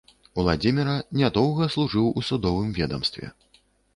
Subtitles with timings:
[0.43, 3.27] Уладзіміра нядоўга служыў у судовым ведамстве.